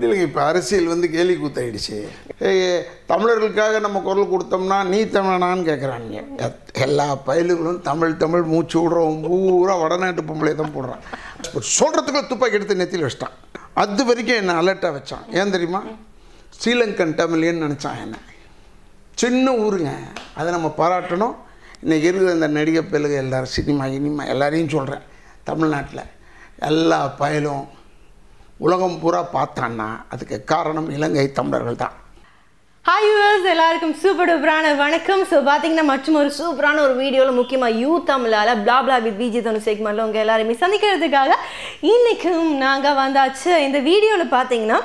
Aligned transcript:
அப்படி 0.00 0.12
இல்லைங்க 0.12 0.28
இப்போ 0.28 0.42
அரசியல் 0.50 0.86
வந்து 0.90 1.06
கேலி 1.14 1.32
கூத்தாயிடுச்சு? 1.40 1.96
ஏய், 2.48 2.84
தமிழர்களுக்காக 3.10 3.80
நம்ம 3.86 3.98
குரல் 4.06 4.30
கொடுத்தோம்னா 4.30 4.78
நீ 4.90 4.98
தமிழனான்னு 5.16 5.64
கேட்குறாங்க 5.68 6.22
எல்லா 6.84 7.06
பயலுகளும் 7.26 7.80
தமிழ் 7.88 8.14
தமிழ் 8.22 8.44
மூச்சு 8.52 8.76
விடுறோம். 8.82 9.18
பூரா 9.24 9.74
வடநாட்டு 9.82 10.22
பொம்பளை 10.22 10.52
தான் 10.54 10.72
போடுறான். 10.76 11.02
சொல்கிறதுக்குள்ள 11.78 12.22
துப்பாக்கி 12.26 12.56
எடுத்து 12.58 12.78
நெத்தியில் 12.80 13.06
வச்சிட்டான். 13.06 13.34
அது 13.82 14.04
வரைக்கும் 14.04 14.40
என்னை 14.42 14.54
அலர்ட்டாக 14.60 14.92
வச்சான். 14.96 15.26
ஏன் 15.40 15.52
தெரியுமா? 15.56 15.82
ஸ்ரீலங்கன் 16.58 17.14
தமிழியன்னு 17.20 17.64
நினச்சான் 17.66 18.00
என்ன. 18.04 18.16
சின்ன 19.14 19.52
ஊருங்க. 19.64 19.92
அதை 20.34 20.48
நம்ம 20.52 20.70
பாராட்டணும். 20.78 21.36
இன்றைக்கி 21.84 22.08
இருக்கிற 22.10 22.32
இந்த 22.38 22.48
நடிகை 22.48 22.84
பெலுக 22.94 23.16
எல்லாரும் 23.24 23.54
சினிமா 23.58 23.86
இனிமா 23.98 24.24
எல்லாரையும் 24.24 24.72
சொல்கிறேன் 24.76 25.04
தமிழ்நாட்டில் 25.44 26.02
எல்லா 26.70 27.02
பயலும் 27.22 27.66
உலகம் 28.60 28.98
பூரா 29.00 29.20
பார்த்தான்னா 29.32 29.88
அதுக்கு 30.08 30.36
காரணம் 30.44 30.88
இலங்கை 30.90 31.26
தமிழர்கள் 31.32 31.76
தான் 31.76 31.96
ஹாய் 32.88 33.06
யூவர்ஸ் 33.06 33.46
எல்லாருக்கும் 33.52 33.92
சூப்பர் 34.02 34.28
டூப்பரான 34.28 34.68
வணக்கம். 34.80 35.22
ஸோ 35.30 35.36
பார்த்தீங்கன்னா 35.48 35.84
மற்றும் 35.90 36.16
ஒரு 36.20 36.30
சூப்பரான 36.36 36.80
ஒரு 36.84 36.94
வீடியோவில் 37.00 37.36
முக்கியமாக 37.38 37.76
யூ 37.82 37.90
தமிழால் 38.10 38.50
பிளா 38.62 38.76
பிளா 38.86 38.96
வித் 39.04 39.18
பிஜி 39.18 39.40
தனு 39.46 39.60
செக்மெண்ட்டில் 39.66 40.04
உங்கள் 40.04 40.22
எல்லாருமே 40.22 40.54
சந்திக்கிறதுக்காக 40.62 41.36
இன்றைக்கும் 41.90 42.48
நாங்கள் 42.64 42.96
வந்தாச்சு. 43.02 43.52
இந்த 43.66 43.78
வீடியோவில் 43.88 44.34
பார்த்தீங்கன்னா 44.36 44.78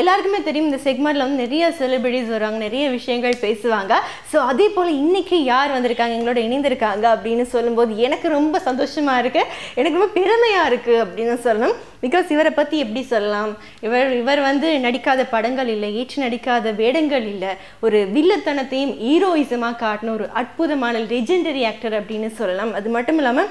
எல்லாருக்குமே 0.00 0.40
தெரியும் 0.48 0.68
இந்த 0.70 0.80
செக்மெண்ட்டில் 0.86 1.24
வந்து 1.24 1.42
நிறைய 1.44 1.68
செலிபிரிட்டிஸ் 1.78 2.32
வருவாங்க 2.34 2.60
நிறைய 2.66 2.84
விஷயங்கள் 2.96 3.36
பேசுவாங்க. 3.44 3.92
ஸோ 4.32 4.38
அதே 4.50 4.66
போல் 4.74 4.90
இன்றைக்கி 5.02 5.38
யார் 5.52 5.76
வந்திருக்காங்க 5.76 6.16
எங்களோட 6.18 6.40
இணைந்திருக்காங்க 6.48 7.06
அப்படின்னு 7.14 7.46
சொல்லும்போது 7.54 7.94
எனக்கு 8.08 8.28
ரொம்ப 8.38 8.58
சந்தோஷமாக 8.68 9.22
இருக்குது 9.24 9.48
எனக்கு 9.80 9.98
ரொம்ப 9.98 10.12
பெருமையாக 10.18 10.68
இருக்குது 10.72 11.02
அப்படின்னு 11.06 11.38
சொல்லணும். 11.46 11.76
பிகாஸ் 12.04 12.30
இவரை 12.34 12.52
பற்றி 12.60 12.76
எப்படி 12.84 13.02
சொல்லலாம்? 13.14 13.50
இவர் 13.86 14.16
இவர் 14.22 14.40
வந்து 14.50 14.68
நடிக்காத 14.86 15.22
படங்கள் 15.34 15.68
இல்லை 15.74 15.90
ஏற்று 16.00 16.16
நடிக்காத 16.26 16.72
வேடங்கள் 16.80 17.26
இல்லை. 17.34 17.41
ஒரு 17.80 17.98
வில்லத்தனத்தையும் 18.16 18.94
ஹீரோயிசமாக 19.02 19.80
காட்டின 19.82 20.14
ஒரு 20.18 20.28
அற்புதமான 20.40 21.04
லெஜெண்டரி 21.10 21.64
ஆக்டர் 21.70 21.98
அப்படின்னு 22.00 22.30
சொல்லலாம். 22.38 22.72
அது 22.78 22.88
மட்டும் 22.90 23.20
இல்லாமல் 23.22 23.50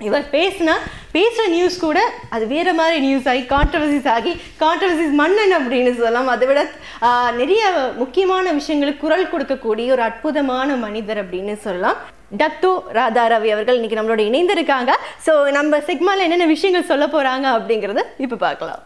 இவர் 0.00 0.24
பேசினா 0.30 0.74
பேசுகிற 1.14 1.44
நியூஸ் 1.48 1.76
கூட 1.78 1.98
அது 2.34 2.44
வேற 2.52 2.68
மாதிரி 2.78 2.96
நியூஸ் 3.04 3.28
ஆகி 3.32 3.42
கான்ட்ரவர்சிஸ் 3.52 4.08
ஆகி 4.14 4.32
கான்ட்ரவர்சிஸ் 4.62 5.14
மன்னன் 5.20 5.54
அப்படின்னு 5.58 5.92
சொல்லலாம். 5.98 6.30
அதை 6.34 6.46
விட 6.50 6.60
ஆஹ், 7.08 7.32
நிறைய 7.38 7.62
முக்கியமான 8.00 8.52
விஷயங்களுக்கு 8.58 9.04
குரல் 9.04 9.30
கொடுக்கக்கூடிய 9.32 9.94
ஒரு 9.96 10.04
அற்புதமான 10.08 10.76
மனிதர் 10.84 11.22
அப்படின்னு 11.22 11.54
சொல்லலாம். 11.66 11.98
டத்து 12.40 12.68
ராதா 12.98 13.24
ரவி 13.32 13.50
அவர்கள் 13.54 13.78
இன்னைக்கு 13.78 13.98
நம்மளோட 13.98 14.22
இணைந்திருக்காங்க. 14.28 14.92
ஸோ 15.26 15.32
நம்ம 15.58 15.82
செக்மாவில் 15.88 16.26
என்னென்ன 16.26 16.46
விஷயங்கள் 16.52 16.90
சொல்ல 16.92 17.06
போறாங்க 17.08 17.46
அப்படிங்கறத 17.56 18.04
இப்போ 18.18 18.38
பார்க்கலாம். 18.38 18.80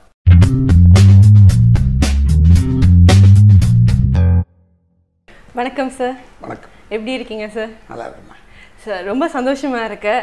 வணக்கம் 5.59 5.91
சார் 5.99 6.17
வணக்கம். 6.43 6.73
எப்படி 6.95 7.13
இருக்கீங்க 7.17 7.45
சார் 7.55 7.71
நல்லா 7.91 8.07
இருக்குண்ணா 8.07 8.35
சார் 8.85 9.07
ரொம்ப 9.11 9.25
சந்தோஷமா 9.35 9.81
இருக்கு. 9.89 10.15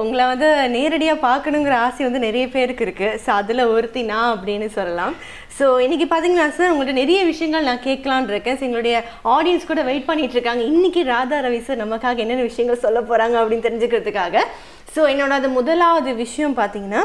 உங்களை 0.00 0.24
வந்து 0.30 0.48
நேரடியாக 0.74 1.22
பார்க்கணுங்கிற 1.28 1.74
ஆசை 1.84 2.02
வந்து 2.06 2.20
நிறைய 2.26 2.44
பேருக்கு 2.56 2.84
இருக்கு. 2.86 3.08
ஸோ 3.22 3.30
அதில் 3.40 3.62
ஒருத்தி 3.74 4.02
நான் 4.10 4.32
அப்படின்னு 4.34 4.68
சொல்லலாம். 4.76 5.14
ஸோ 5.58 5.64
இன்னைக்கு 5.84 6.08
பார்த்தீங்கன்னா 6.10 6.48
சார் 6.58 6.72
உங்கள்ட்ட 6.74 6.96
நிறைய 7.02 7.22
விஷயங்கள் 7.32 7.68
நான் 7.70 7.82
கேட்கலான்னு 7.88 8.32
இருக்கேன். 8.34 8.58
ஸோ 8.58 8.66
எங்களுடைய 8.68 8.98
ஆடியன்ஸ் 9.36 9.70
கூட 9.70 9.82
வெயிட் 9.90 10.08
பண்ணிட்டு 10.10 10.38
இருக்காங்க. 10.38 10.64
இன்னைக்கு 10.74 11.02
ராதா 11.14 11.38
ரவி 11.48 11.62
சார் 11.68 11.82
நமக்காக 11.84 12.24
என்னென்ன 12.26 12.48
விஷயங்கள் 12.50 12.84
சொல்ல 12.86 13.00
போறாங்க 13.12 13.38
அப்படின்னு 13.42 13.68
தெரிஞ்சுக்கிறதுக்காக. 13.68 14.46
ஸோ 14.94 15.02
என்னோட 15.14 15.34
அது 15.40 15.50
முதலாவது 15.58 16.12
விஷயம் 16.24 16.58
பார்த்தீங்கன்னா 16.62 17.02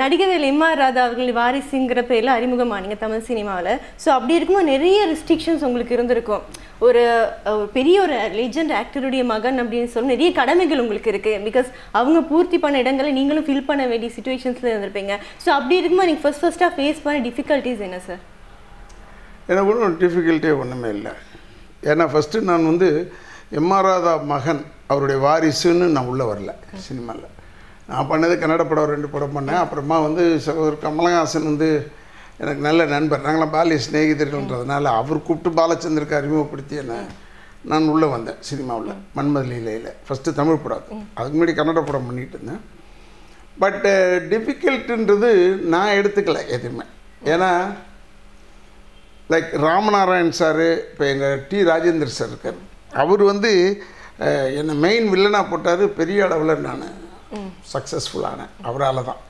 நடிகவேல் 0.00 0.46
எம்ஆர் 0.50 0.80
ராதா 0.80 1.00
அவர்கள் 1.06 1.30
வாரிசுங்கிற 1.38 2.00
பேரில் 2.10 2.32
அறிமுகமானீங்க 2.36 2.96
தமிழ் 3.02 3.26
சினிமாவில். 3.28 3.72
ஸோ 4.02 4.08
அப்படி 4.16 4.36
இருக்கும்போது 4.38 4.70
நிறைய 4.74 4.98
ரெஸ்ட்ரிக்ஷன்ஸ் 5.12 5.64
உங்களுக்கு 5.68 5.96
இருந்திருக்கும். 5.96 6.42
ஒரு 6.86 7.02
பெரிய 7.76 7.96
ஒரு 8.04 8.16
லெஜெண்ட் 8.38 8.72
ஆக்டருடைய 8.80 9.22
மகன் 9.32 9.60
அப்படின்னு 9.62 9.90
சொல்லி 9.94 10.12
நிறைய 10.14 10.30
கடமைகள் 10.40 10.82
உங்களுக்கு 10.84 11.12
இருக்குது 11.12 11.42
பிகாஸ் 11.46 11.68
அவங்க 12.00 12.20
பூர்த்தி 12.30 12.58
பண்ண 12.64 12.82
இடங்களை 12.84 13.12
நீங்களும் 13.18 13.46
ஃபில் 13.48 13.68
பண்ண 13.70 13.84
வேண்டிய 13.92 14.10
சுச்சுவேஷன்ஸில் 14.16 14.72
இருந்திருப்பீங்க. 14.72 15.14
ஸோ 15.44 15.48
அப்படி 15.58 15.78
இருக்கும்போது 15.80 16.10
நீங்கள் 16.10 16.24
ஃபர்ஸ்ட் 16.24 16.44
ஃபர்ஸ்ட்டாக 16.44 16.72
ஃபேஸ் 16.76 17.04
பண்ண 17.06 17.18
டிஃபிகல்ட்டிஸ் 17.28 17.82
என்ன 17.88 18.00
சார் 18.08 18.22
எனக்கு 19.50 19.70
ஒன்றும் 19.72 19.98
டிஃபிகல்ட்டே 20.04 20.52
ஒன்றுமே 20.62 20.90
இல்லை. 20.98 21.14
ஏன்னா 21.90 22.06
ஃபஸ்ட்டு 22.12 22.46
நான் 22.50 22.68
வந்து 22.72 22.88
எம்ஆர் 23.60 23.88
ராதா 23.90 24.14
மகன் 24.32 24.62
அவருடைய 24.92 25.18
வாரிசுன்னு 25.26 25.88
நான் 25.96 26.08
உள்ளே 26.12 26.24
வரல 26.30 26.54
சினிமாவில் 26.86 27.28
நான் 27.90 28.10
பண்ணது 28.10 28.34
கன்னட 28.40 28.64
படம் 28.70 28.92
ரெண்டு 28.94 29.08
படம் 29.14 29.36
பண்ணேன். 29.36 29.62
அப்புறமா 29.64 29.96
வந்து 30.06 30.24
ஒரு 30.64 30.76
கமலஹாசன் 30.84 31.50
வந்து 31.52 31.68
எனக்கு 32.42 32.62
நல்ல 32.66 32.80
நண்பர். 32.94 33.24
நாங்களாம் 33.26 33.54
பாலிய 33.54 33.78
சிநேகிதர்கள்ன்றதுனால 33.84 34.90
அவர் 35.00 35.26
கூப்பிட்டு 35.28 35.50
பாலச்சந்தருக்கு 35.60 36.18
அறிமுகப்படுத்தி 36.18 36.76
என்ன 36.82 36.96
நான் 37.70 37.88
உள்ளே 37.92 38.08
வந்தேன் 38.16 38.42
சினிமாவில் 38.48 38.98
மன்மத 39.16 39.46
லீலையில். 39.52 39.88
ஃபஸ்ட்டு 40.06 40.36
தமிழ் 40.40 40.60
படம் 40.64 41.06
அதுக்கு 41.16 41.34
முன்னாடி 41.36 41.54
கன்னட 41.60 41.80
படம் 41.88 42.06
பண்ணிட்டு 42.08 42.36
இருந்தேன். 42.38 42.62
பட்டு 43.62 43.92
டிஃபிகல்ட்டுன்றது 44.32 45.30
uh, 45.46 45.58
நான் 45.72 45.96
எடுத்துக்கல 46.00 46.40
எதுவுமே. 46.56 46.86
ஏன்னா 47.32 47.50
லைக் 49.32 49.50
ராமநாராயண் 49.66 50.32
சார் 50.40 50.62
இப்போ 50.90 51.04
எங்கள் 51.14 51.42
டி 51.48 51.58
ராஜேந்தர் 51.70 52.16
சார் 52.18 52.32
இருக்கார். 52.32 52.60
அவர் 53.02 53.22
வந்து 53.32 53.52
uh, 54.26 54.46
என்னை 54.60 54.76
மெயின் 54.86 55.08
வில்லனாக 55.14 55.50
போட்டார் 55.52 55.84
பெரிய 56.00 56.26
அளவில் 56.28 56.66
நான். 56.70 56.88
சக்ஸஸ்ஃபுல்லானேன் 57.72 58.52
அவரால் 58.62 59.08
தான் 59.08 59.22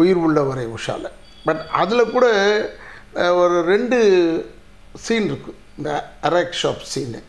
உயிர் 0.00 0.20
உள்ளவரை 0.26 0.66
உஷால. 0.76 1.06
பட் 1.44 1.62
அதில் 1.82 2.12
கூட 2.14 2.26
ஒரு 3.42 3.56
ரெண்டு 3.72 3.98
சீன் 5.06 5.28
இருக்குது 5.30 5.60
இந்த 5.78 5.90
அரேக் 6.28 6.58
ஷாப் 6.62 6.82
சீனு 6.92 7.20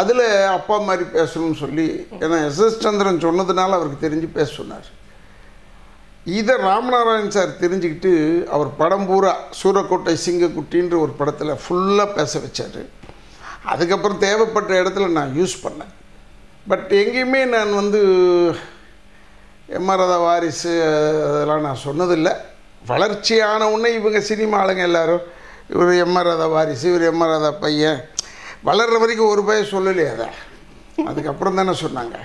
அதில் 0.00 0.24
அப்பா 0.56 0.76
மாதிரி 0.88 1.04
பேசணும்னு 1.18 1.58
சொல்லி 1.64 1.86
ஏன்னா 2.20 2.38
எஸ். 2.46 2.60
எஸ். 2.66 2.80
சந்திரன் 2.86 3.24
சொன்னதுனால 3.26 3.76
அவருக்கு 3.78 4.04
தெரிஞ்சு 4.06 4.28
பேச 4.38 4.48
சொன்னார். 4.52 4.88
இதை 6.38 6.54
ராமநாராயண் 6.54 7.34
சார் 7.36 7.52
தெரிஞ்சுக்கிட்டு 7.60 8.12
அவர் 8.54 8.70
படம் 8.76 9.06
பூரா 9.06 9.32
சூரக்கோட்டை 9.60 10.14
சிங்கக்குட்டின்ற 10.26 10.94
ஒரு 11.04 11.12
படத்தில் 11.20 11.60
ஃபுல்லாக 11.62 12.14
பேச 12.18 12.32
வச்சார். 12.38 12.80
அதுக்கப்புறம் 13.72 14.22
தேவைப்பட்ட 14.26 14.82
இடத்துல 14.82 15.08
நான் 15.08 15.32
யூஸ் 15.40 15.56
பண்ணேன். 15.62 15.92
பட் 16.70 16.88
எங்கேயுமே 17.02 17.42
நான் 17.54 17.74
வந்து 17.74 18.00
எம்ஆர்ஆதா 19.78 20.18
வாரிசு 20.18 20.70
அதெல்லாம் 21.28 21.60
நான் 21.60 21.84
சொன்னதில்லை. 21.84 22.32
வளர்ச்சியான 22.86 23.70
உடனே 23.70 23.94
இவங்க 23.94 24.20
சினிமா 24.20 24.56
ஆளுங்க 24.62 24.82
எல்லாரும். 24.90 25.20
இவர் 25.68 25.92
எம்மரத 26.06 26.50
வாரிசு 26.50 26.86
இவர் 26.92 27.14
எம்மரத 27.14 27.48
பையன். 27.60 28.00
வளர்கிற 28.62 28.98
வரைக்கும் 28.98 29.28
ஒரு 29.28 29.42
பையன் 29.44 29.72
சொல்லலையே 29.72 30.12
அதை. 30.12 30.26
அதுக்கப்புறம் 31.06 31.54
தானே 31.54 31.70
சொன்னாங்க. 31.70 32.16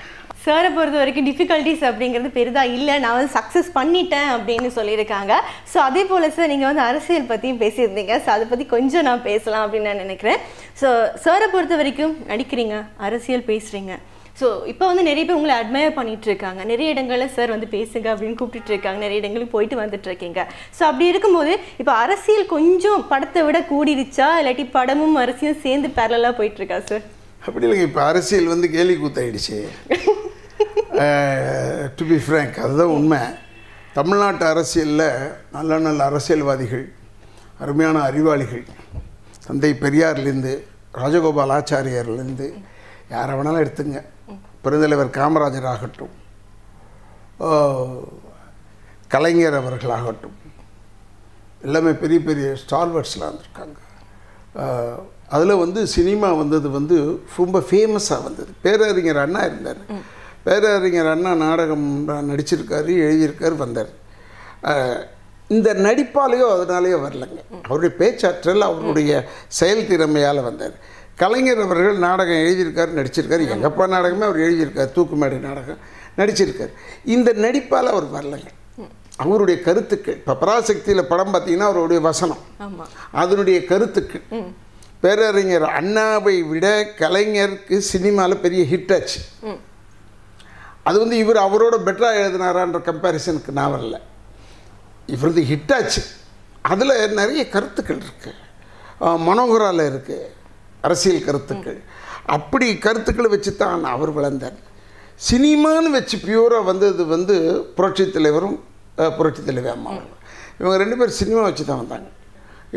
சாரை 0.46 0.70
பொறுத்த 0.74 0.98
வரைக்கும் 1.02 1.28
டிஃபிகல்ட்டிஸ் 1.28 1.84
அப்படிங்கிறது 1.90 2.30
பெரிதாக 2.38 2.74
இல்லை. 2.78 2.96
நான் 3.04 3.16
வந்து 3.18 3.32
சக்ஸஸ் 3.38 3.70
பண்ணிட்டேன் 3.78 4.30
அப்படின்னு 4.34 4.70
சொல்லியிருக்காங்க. 4.76 5.34
ஸோ 5.72 5.78
அதே 5.90 6.04
போல் 6.10 6.34
சார் 6.36 6.52
நீங்கள் 6.52 6.70
வந்து 6.70 6.84
அரசியல் 6.90 7.30
பற்றியும் 7.32 7.62
பேசியிருந்தீங்க. 7.64 8.16
ஸோ 8.26 8.30
அதை 8.34 8.46
பற்றி 8.52 8.66
கொஞ்சம் 8.74 9.08
நான் 9.08 9.24
பேசலாம் 9.30 9.64
அப்படின்னு 9.66 9.90
நான் 9.92 10.04
நினைக்கிறேன். 10.06 10.42
ஸோ 10.82 10.90
சாரை 11.24 11.48
பொறுத்த 11.56 11.80
வரைக்கும் 11.82 12.14
நடிக்கிறீங்க 12.34 12.76
அரசியல் 13.08 13.50
பேசுகிறீங்க 13.54 13.96
ஸோ 14.40 14.48
இப்போ 14.72 14.86
வந்து 14.90 15.04
நிறைய 15.08 15.24
பேர் 15.28 15.38
உங்களை 15.40 15.54
அட்மையர் 15.62 15.98
பண்ணிட்டு 15.98 16.28
இருக்காங்க. 16.30 16.62
நிறைய 16.72 16.94
இடங்களில் 16.94 17.34
சார் 17.36 17.54
வந்து 17.56 17.68
பேசுங்க 17.76 18.08
அப்படின்னு 18.14 18.38
கூப்பிட்டுட்டு 18.40 18.74
இருக்காங்க. 18.74 19.00
நிறைய 19.06 19.22
இடங்களுக்கு 19.22 19.56
போயிட்டு 19.56 19.82
வந்துட்டு 19.82 20.10
இருக்கீங்க. 20.12 20.42
ஸோ 20.78 20.82
அப்படி 20.90 21.12
இருக்கும்போது 21.12 21.54
இப்போ 21.82 21.94
அரசியல் 22.04 22.52
கொஞ்சம் 22.56 23.08
படத்தை 23.12 23.44
விட 23.50 23.60
கூடிருச்சா? 23.74 24.30
இல்லாட்டி 24.42 24.66
படமும் 24.78 25.20
அரசியலும் 25.26 25.64
சேர்ந்து 25.68 25.90
பேரலாக 26.00 26.38
போயிட்டு 26.40 26.62
இருக்கா 26.62 26.80
சார் 26.92 27.06
அப்படி 27.48 27.66
இல்லைங்க 27.66 27.88
இப்போ 27.90 28.02
அரசியல் 28.12 28.52
வந்து 28.54 28.68
கேலி 28.76 28.94
கூத்தாயிடுச்சு. 29.02 29.58
டு 31.98 32.04
பி 32.12 32.18
ஃப்ரேங்க் 32.26 32.58
அதுதான் 32.66 32.94
உண்மை. 32.98 33.20
தமிழ்நாட்டு 33.98 34.46
அரசியலில் 34.54 35.10
நல்ல 35.56 35.78
நல்ல 35.88 36.00
அரசியல்வாதிகள் 36.10 36.86
அருமையான 37.64 37.98
அறிவாளிகள் 38.10 38.66
தந்தை 39.48 39.72
பெரியார்லேருந்து 39.84 40.54
ராஜகோபால் 41.02 41.56
ஆச்சாரியார்லேருந்து 41.58 42.48
யாரை 43.14 43.32
வேணாலும் 43.38 43.64
எடுத்துங்க. 43.66 44.00
பெருந்தலைவர் 44.64 45.16
காமராஜர் 45.20 45.70
ஆகட்டும். 45.74 46.14
கலைஞர் 49.14 49.58
அவர்களாகட்டும். 49.62 50.38
எல்லாமே 51.66 51.92
பெரிய 52.04 52.20
பெரிய 52.30 52.48
ஸ்டார்வர்ட்ஸ்லாம் 52.64 53.32
வந்திருக்காங்க 53.32 53.80
அதில் 55.36 55.62
வந்து 55.64 55.88
சினிமா 55.96 56.28
வந்தது 56.34 56.68
வந்து 56.70 56.96
ரொம்ப 57.38 57.60
ஃபேமஸாக 57.70 58.24
வந்தது. 58.28 58.52
பேரறிஞர் 58.66 59.24
அண்ணா 59.24 59.42
இருந்தார். 59.50 59.82
பேரறிஞர் 60.48 61.10
அண்ணா 61.14 61.32
நாடகம் 61.34 61.88
நடிச்சிருக்காரு 62.30 62.92
எழுதியிருக்காரு 63.08 63.56
வந்தார். 63.64 63.92
இந்த 65.56 65.70
நடிப்பாலேயோ 65.74 66.48
அதனாலேயோ 66.56 66.98
வரலங்க. 67.06 67.40
அவருடைய 67.64 67.96
பேச்சாற்றல் 68.02 68.68
அவருடைய 68.70 69.12
செயல் 69.60 69.88
திறமையால் 69.90 70.44
வந்தார். 70.50 70.76
கலைஞர் 71.16 71.62
அவர்கள் 71.66 71.98
நாடகம் 72.08 72.44
எழுதியிருக்காரு 72.46 72.92
நடிச்சிருக்காரு. 73.00 73.44
எங்கப்பா 73.56 73.88
நாடகமே 73.96 74.26
அவர் 74.30 74.46
எழுதியிருக்காரு. 74.48 74.92
தூக்குமேடை 74.98 75.40
நாடகம் 75.48 75.82
நடிச்சிருக்காரு. 76.18 76.74
இந்த 77.16 77.30
நடிப்பால் 77.46 77.92
அவர் 77.94 78.08
வரலங்க. 78.16 78.50
அவருடைய 79.24 79.58
கருத்துக்கள் 79.68 80.18
இப்போ 80.20 80.34
பராசக்தியில் 80.42 81.10
படம் 81.12 81.34
பார்த்தீங்கன்னா 81.34 81.68
அவருடைய 81.72 82.00
வசனம். 82.10 82.42
அதனுடைய 83.22 83.58
கருத்துக்கள் 83.72 84.26
பேரறிஞர் 85.04 85.66
அண்ணாவை 85.78 86.36
விட 86.52 86.66
கலைஞருக்கு 87.02 87.76
சினிமாவில் 87.92 88.44
பெரிய 88.46 88.62
ஹிட் 88.72 88.94
ஆச்சு. 88.98 89.20
அது 90.88 90.98
வந்து 91.04 91.18
இவர் 91.24 91.40
அவரோட 91.48 91.76
பெட்டராக 91.86 92.22
எழுதினாரான்ற 92.24 92.80
கம்பேரிசனுக்கு 92.90 93.52
நான் 93.60 93.74
வரல. 93.76 93.98
இவரது 95.16 95.42
ஹிட் 95.52 95.74
ஆச்சு. 95.78 96.04
அதில் 96.74 96.96
நிறைய 97.22 97.42
கருத்துக்கள் 97.56 98.04
இருக்குது 98.06 98.42
மனோகரால 99.28 99.86
இருக்குது 99.92 100.30
அரசியல் 100.88 101.26
கருத்துக்கள். 101.28 101.80
அப்படி 102.36 102.68
கருத்துக்களை 102.86 103.30
வச்சு 103.34 103.52
தான் 103.64 103.84
அவர் 103.96 104.12
வளர்ந்தார். 104.18 104.58
சினிமான்னு 105.30 105.90
வச்சு 105.98 106.16
பியூராக 106.28 106.70
வந்தது 106.72 107.04
வந்து 107.16 107.36
புரட்சித் 107.76 108.16
தலைவரும் 108.16 108.58
புரட்சி 109.18 109.42
தலைவி 109.48 109.70
அம்மாவும் 109.76 110.12
இவங்க 110.60 110.76
ரெண்டு 110.84 110.98
பேரும் 111.00 111.20
சினிமா 111.22 111.42
வச்சு 111.48 111.64
தான் 111.70 111.82
வந்தாங்க. 111.82 112.08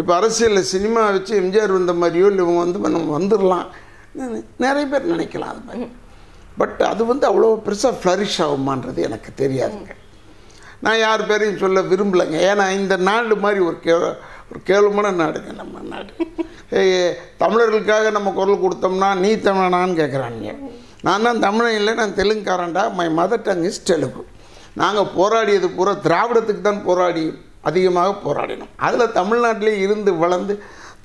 இப்போ 0.00 0.12
அரசியலில் 0.18 0.70
சினிமா 0.72 1.02
வச்சு 1.16 1.32
எம்ஜிஆர் 1.42 1.76
வந்த 1.78 1.92
மாதிரியோ 2.02 2.26
இல்லை 2.30 2.42
இவங்க 2.44 2.60
வந்து 2.64 2.80
நம்ம 2.96 3.12
வந்துடலாம் 3.18 3.66
நிறைய 4.64 4.84
பேர் 4.92 5.10
நினைக்கலாம் 5.12 5.52
அது 5.52 5.62
மாதிரி. 5.68 5.86
பட் 6.60 6.80
அது 6.92 7.02
வந்து 7.10 7.24
அவ்வளோ 7.30 7.48
பெருசாக 7.66 7.98
ஃப்ளரிஷ் 8.00 8.38
ஆகுமான்றது 8.44 9.00
எனக்கு 9.08 9.30
தெரியாதுங்க. 9.42 9.92
நான் 10.84 11.02
யார் 11.04 11.28
பேரையும் 11.28 11.62
சொல்ல 11.62 11.80
விரும்பலைங்க. 11.90 12.38
ஏன்னா 12.50 12.64
இந்த 12.80 12.94
நாடு 13.08 13.36
மாதிரி 13.44 13.60
ஒரு 13.68 13.78
கே 13.84 13.94
ஒரு 14.50 14.60
கேவலமான 14.68 15.08
நாடுங்க 15.22 15.52
நம்ம 15.60 15.80
நாடு. 15.92 16.12
தமிழர்களுக்காக 17.42 18.10
நம்ம 18.16 18.32
குரல் 18.38 18.62
கொடுத்தோம்னா 18.64 19.10
நீ 19.24 19.30
தமிழனான்னு 19.48 19.98
கேட்குறாங்க 20.00 20.54
நான் 21.06 21.26
தான் 21.26 21.42
தமிழன் 21.46 21.78
இல்லை 21.78 21.92
நான் 22.00 22.18
தெலுங்குக்காரன்டா. 22.20 22.84
My 22.98 23.08
mother 23.18 23.44
tongue 23.48 23.66
is 23.70 23.86
Telugu 23.90 24.24
நாங்கள் 24.80 25.12
போராடியது 25.18 25.68
பூரா 25.76 25.92
திராவிடத்துக்கு 26.06 26.62
தான் 26.68 26.84
போராடி 26.88 27.24
அதிகமாக 27.68 28.10
போராடினோம். 28.26 28.72
அதில் 28.86 29.14
தமிழ்நாட்டிலே 29.20 29.72
இருந்து 29.84 30.10
வளர்ந்து 30.24 30.54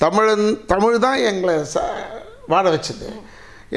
தமிழன் 0.03 0.47
தமிழ் 0.73 0.97
தான் 1.05 1.19
எங்களை 1.29 1.55
ச 1.73 1.85
வாழ 2.51 2.65
வச்சது. 2.75 3.07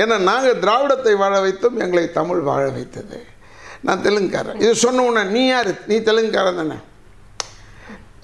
ஏன்னா 0.00 0.16
நாங்கள் 0.30 0.60
திராவிடத்தை 0.64 1.14
வாழ 1.22 1.34
வைத்தோம் 1.46 1.80
எங்களை 1.84 2.04
தமிழ் 2.18 2.42
வாழ 2.50 2.64
வைத்தது. 2.76 3.18
நான் 3.86 4.04
தெலுங்குக்காரன். 4.06 4.60
இது 4.64 4.74
சொன்ன 4.84 5.02
உடனே 5.08 5.24
நீ 5.36 5.42
யார்? 5.52 5.72
நீ 5.90 5.96
தெலுங்குக்காரன் 6.08 6.60
தானே? 6.62 6.78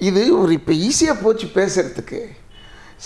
இது 0.09 0.21
ஒரு 0.41 0.51
இப்போ 0.59 0.73
ஈஸியாக 0.87 1.21
போச்சு 1.23 1.45
பேசுகிறதுக்கு 1.59 2.21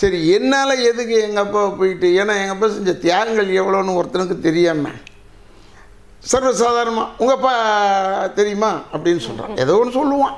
சரி 0.00 0.18
என்னால் 0.36 0.82
எதுக்கு 0.90 1.14
எங்கள் 1.26 1.44
அப்பா 1.44 1.60
போயிட்டு 1.78 2.08
ஏன்னா 2.20 2.34
எங்கள் 2.40 2.54
அப்பா 2.54 2.66
செஞ்ச 2.74 2.92
தியாகங்கள் 3.04 3.48
எவ்வளோன்னு 3.60 3.98
ஒருத்தனுக்கு 4.00 4.36
தெரியாமல் 4.46 4.98
சர்வசாதாரணமாக 6.22 7.08
உங்கள் 7.18 7.36
அப்பா 7.36 7.52
தெரியுமா? 8.34 8.82
அப்படின்னு 8.92 9.18
சொல்கிறான் 9.18 9.56
ஏதோ 9.56 9.78
ஒன்று 9.78 10.00
சொல்லுவான். 10.00 10.36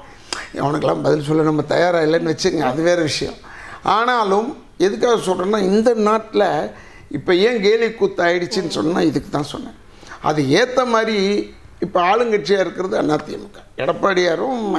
அவனுக்கெல்லாம் 0.61 1.03
பதில் 1.03 1.23
சொல்ல 1.23 1.43
நம்ம 1.43 1.63
தயாராக 1.63 2.07
இல்லைன்னு 2.07 2.33
வச்சுங்க 2.35 2.61
அது 2.61 2.83
வேறு 2.83 3.03
விஷயம். 3.03 3.39
ஆனாலும் 3.83 4.49
எதுக்காக 4.79 5.17
சொல்கிறேன்னா 5.17 5.59
இந்த 5.59 5.95
நாட்டில் 5.95 6.47
இப்போ 7.11 7.35
ஏன் 7.35 7.63
கேலி 7.63 7.95
கூத்து 7.95 8.23
ஆயிடுச்சுன்னு 8.23 8.69
சொன்னால் 8.69 9.05
இதுக்கு 9.05 9.31
தான் 9.31 9.43
சொன்னேன். 9.43 9.77
அது 10.21 10.49
ஏற்ற 10.49 10.85
மாதிரி 10.85 11.17
இப்போ 11.81 12.01
ஆளுங்கட்சியாக 12.03 12.61
இருக்கிறது 12.61 12.97
அதிமுக. 12.99 13.59
எடப்பாடியாரும் 13.77 14.77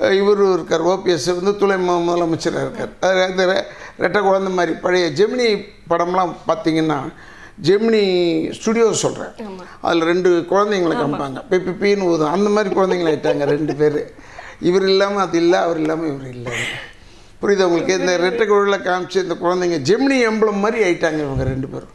அஹ், 0.00 0.14
இருக்கார். 0.52 0.80
ஓபிஎஸ் 0.82 1.34
வந்து 1.34 1.56
துணை 1.56 1.76
முதலமைச்சராக 1.78 2.60
இருக்கார். 2.60 2.92
அது 3.02 3.64
ரெட்டை 4.00 4.20
குழந்தை 4.22 4.52
மாதிரி. 4.52 4.72
பழைய 4.72 5.08
ஜெமினி 5.10 5.48
படம்லாம் 5.90 6.34
பார்த்தீங்கன்னா 6.46 6.98
ஜெமினி 7.66 8.02
ஸ்டுடியோ 8.58 8.92
சொல்கிறேன் 8.92 9.32
அதில் 9.80 10.08
ரெண்டு 10.10 10.30
குழந்தைங்களை 10.50 10.94
காமிப்பாங்க 11.00 11.42
பிப்பி 11.50 11.72
பீன்னு 11.82 12.08
ஊதும். 12.12 12.32
அந்த 12.36 12.48
மாதிரி 12.48 12.74
குழந்தைங்களை 12.74 13.10
ஆயிட்டாங்க 13.12 13.44
ரெண்டு 13.54 13.74
பேர். 13.74 14.00
இவர் 14.60 14.82
இல்லாமல் 14.82 15.24
அது 15.26 15.38
இல்லை 15.42 15.58
அவர் 15.58 15.80
இல்லாமல் 15.80 16.10
இவர் 16.12 16.30
இல்லை. 16.36 16.52
புரியுது 17.42 17.66
உங்களுக்கு? 17.68 17.98
இந்த 18.00 18.12
ரெட்டை 18.18 18.46
குழலில் 18.46 18.86
காமிச்சு 18.88 19.22
இந்த 19.26 19.36
குழந்தைங்க 19.44 19.78
ஜெமினி 19.90 20.18
எம்பளம் 20.30 20.62
மாதிரி 20.64 20.80
ஆயிட்டாங்க 20.86 21.20
இவங்க 21.26 21.44
ரெண்டு 21.52 21.68
பேரும். 21.68 21.94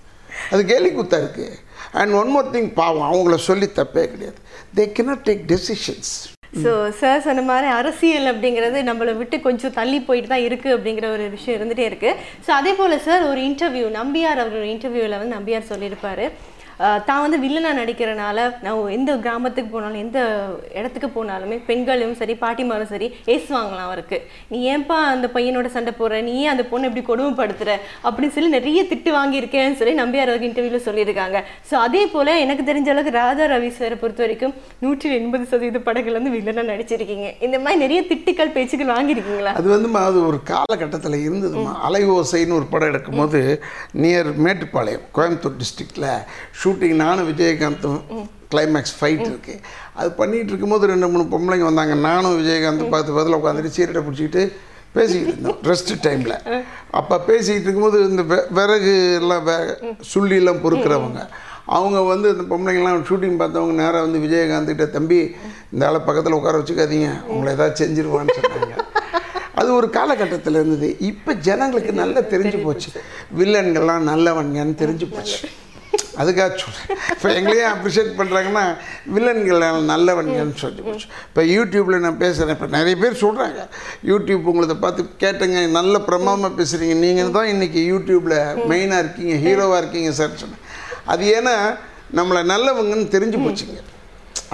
அது 0.52 0.66
கேலி 0.66 0.90
குத்தா 0.90 1.18
இருக்குது 1.24 1.58
அண்ட் 1.92 2.14
ஒன் 2.22 2.30
மோர் 2.30 2.50
திங் 2.56 2.72
பாவம் 2.74 3.10
அவங்கள 3.12 3.36
சொல்லி 3.50 3.66
தப்பே 3.66 4.06
கிடையாது. 4.14 4.40
They 4.78 4.86
cannot 4.98 5.22
take 5.28 5.44
decisions 5.52 6.14
so 6.64 6.72
sir 7.00 7.24
சொன்ன 7.26 7.42
மாதிரி 7.50 7.68
அரசியல் 7.78 8.28
அப்படிங்கிறது 8.32 8.80
நம்மளை 8.90 9.14
விட்டு 9.18 9.38
கொஞ்சம் 9.48 9.74
தள்ளி 9.80 10.00
போயிட்டு 10.08 10.30
தான் 10.34 10.46
இருக்குது 10.48 10.76
அப்படிங்கிற 10.76 11.08
ஒரு 11.16 11.26
விஷயம் 11.36 11.58
இருந்துகிட்டே 11.58 11.88
இருக்குது 11.90 12.20
ஸோ 12.48 12.52
அதே 12.60 12.74
போல் 12.74 13.04
சார் 13.08 13.24
ஒரு 13.32 13.42
இன்டர்வியூ 13.50 13.88
நம்பியார் 14.00 14.42
அவரோட 14.44 14.68
இன்டர்வியூவில் 14.74 15.18
வந்து 15.22 15.38
நம்பியார் 15.38 15.72
சொல்லியிருப்பார். 15.72 16.26
தான் 17.10 17.22
வந்து 17.24 17.38
வில்லனாக 17.44 17.80
நடிக்கிறனால 17.80 18.38
நான் 18.64 18.80
எந்த 18.96 19.12
கிராமத்துக்கு 19.26 19.70
போனாலும் 19.74 20.02
எந்த 20.06 20.20
இடத்துக்கு 20.80 21.10
போனாலுமே 21.18 21.58
பெண்களும் 21.70 22.16
சரி 22.22 22.34
பாட்டிமாரும் 22.44 22.92
சரி 22.94 23.08
ஏசுவாங்களாம் 23.34 23.88
அவருக்கு. 23.90 24.18
நீ 24.52 24.58
ஏன்பா 24.72 24.98
அந்த 25.14 25.28
பையனோட 25.36 25.68
சண்டை 25.76 25.94
போடுற? 26.00 26.22
நீ 26.28 26.34
ஏன் 26.42 26.52
அந்த 26.54 26.66
பொண்ணை 26.72 26.88
இப்படி 26.90 27.04
கொடுமைப்படுத்துற? 27.12 27.72
அப்படின்னு 28.06 28.36
சொல்லி 28.38 28.52
நிறைய 28.58 28.82
திட்டு 28.92 29.12
வாங்கியிருக்கேன்னு 29.18 29.80
சொல்லி 29.82 29.94
நம்பியார் 30.02 30.32
அவருக்கு 30.32 30.50
இன்டர்வியூவில் 30.50 30.86
சொல்லியிருக்காங்க. 30.88 31.38
ஸோ 31.70 31.76
அதே 31.86 32.04
போல் 32.14 32.34
எனக்கு 32.46 32.66
தெரிஞ்ச 32.70 32.90
அளவுக்கு 32.94 33.16
ராதா 33.20 33.46
ரவி 33.54 33.72
சாரை 33.78 33.98
பொறுத்த 34.04 34.24
வரைக்கும் 34.26 34.54
நூற்றி 34.84 35.14
எண்பது 35.20 35.48
சதவீத 35.54 35.82
படங்கள் 35.88 36.18
வந்து 36.20 36.34
வில்லனாக 36.36 36.70
நடிச்சிருக்கீங்க. 36.72 37.30
இந்த 37.48 37.60
மாதிரி 37.64 37.84
நிறைய 37.86 38.02
திட்டுக்கள் 38.12 38.54
பேச்சுக்கள் 38.58 38.94
வாங்கியிருக்கீங்களா? 38.96 39.54
அது 39.62 39.70
வந்துமா 39.76 40.02
அது 40.10 40.20
ஒரு 40.30 40.42
காலகட்டத்தில் 40.52 41.18
இருந்ததுமா. 41.28 41.74
அலை 41.90 42.04
ஓசைன்னு 42.18 42.58
ஒரு 42.60 42.70
படம் 42.76 42.92
எடுக்கும்போது 42.94 43.42
நியர் 44.04 44.32
மேட்டுப்பாளையம் 44.48 45.08
கோயம்புத்தூர் 45.18 45.60
டிஸ்ட்ரிக்டில் 45.64 46.10
ஷூட்டிங் 46.66 46.96
நானும் 46.96 47.32
விஜயகாந்தும் 47.32 48.02
கிளைமேக்ஸ் 48.52 48.96
ஃபைட் 49.02 49.26
இருக்குது 49.26 49.60
அது 49.94 50.10
பண்ணிகிட்டு 50.18 50.48
இருக்கும்போது 50.48 50.88
ரெண்டு 50.88 51.08
மூணு 51.08 51.24
பொம்பளைங்க 51.24 51.60
வந்தாங்க. 51.60 51.94
நானும் 51.94 52.46
விஜயகாந்த் 52.46 52.90
பார்த்து 52.90 53.14
பதில் 53.14 53.36
உட்காந்துட்டு 53.36 53.80
சீரட்டை 53.80 54.04
பிடிச்சிக்கிட்டு 54.04 54.52
பேசிக்கிட்டு 54.94 55.32
இருந்தோம். 55.32 55.58
ரெஸ்ட் 55.64 56.06
டைமில் 56.06 56.64
அப்போ 56.92 57.20
பேசிக்கிட்டு 57.20 57.62
இருக்கும்போது 57.62 58.10
இந்த 58.10 58.22
வெ- 58.22 58.54
விறகு 58.54 59.16
எல்லாம் 59.16 59.44
வே 59.44 59.54
சுள்ளியெல்லாம் 60.14 60.60
பொறுக்கிறவங்க. 60.64 61.28
அவங்க 61.66 62.02
வந்து 62.02 62.30
இந்த 62.30 62.56
பொம்பளைங்கலாம் 62.56 63.04
ஷூட்டிங் 63.04 63.44
பார்த்தவங்க 63.44 63.72
நேராக 63.72 64.02
வந்து 64.02 64.20
விஜயகாந்த் 64.20 64.66
கிட்ட 64.66 64.86
தம்பி 64.86 65.36
இந்த 65.72 65.88
ஆளை 65.88 66.00
பக்கத்தில் 66.00 66.34
உட்கார 66.34 66.58
வச்சுக்காதீங்க. 66.58 67.24
உங்களை 67.24 67.54
ஏதாவது 67.54 67.86
செஞ்சிருவான்னு 67.86 68.30
சொன்னாங்க. 68.42 68.80
அது 69.56 69.74
ஒரு 69.74 69.90
காலகட்டத்தில் 69.90 70.54
இருந்தது. 70.54 70.96
இப்போ 71.00 71.34
ஜனங்களுக்கு 71.34 71.92
நல்லா 71.94 72.20
தெரிஞ்சு 72.20 72.64
போச்சு. 72.64 72.90
வில்லன்கள்லாம் 73.40 74.10
நல்லவன்கன்னு 74.10 74.76
தெரிஞ்சு 74.76 75.12
போச்சு. 75.12 75.48
அதுக்காக 76.22 76.50
சொல்கிறேன் 76.64 77.00
இப்போ 77.14 77.30
எங்களையும் 77.38 77.72
அப்ரிஷியேட் 77.74 78.12
பண்ணுறாங்கன்னா 78.20 78.64
வில்லன்கள் 79.16 79.64
நல்லவன்கன்னு 79.94 80.62
சொல்லி 80.64 80.82
போச்சு. 80.88 81.08
இப்போ 81.30 81.42
யூடியூப்பில் 81.56 82.04
நான் 82.06 82.22
பேசுகிறேன் 82.24 82.56
இப்போ 82.58 82.70
நிறைய 82.78 82.96
பேர் 83.04 83.22
சொல்கிறாங்க 83.24 83.64
யூடியூப் 84.12 84.50
உங்களை 84.52 84.78
பார்த்து 84.86 85.10
கேட்டேங்க 85.24 85.66
நல்ல 85.80 86.00
பிரமாதமாக 86.10 86.54
பேசுகிறீங்க 86.62 86.96
நீங்கள் 87.06 87.36
தான் 87.40 87.52
இன்றைக்கி 87.56 87.84
யூடியூப்பில் 87.94 88.38
மெயினாக 88.74 89.04
இருக்கீங்க 89.06 89.36
ஹீரோவாக 89.48 89.82
இருக்கீங்க 89.84 90.12
சார் 90.22 90.40
சொன்னேன். 90.44 90.64
அது 91.14 91.26
ஏன்னா 91.40 91.58
நம்மளை 92.20 92.44
நல்லவங்கன்னு 92.54 93.14
தெரிஞ்சு 93.18 93.38
போச்சுங்க. 93.46 93.82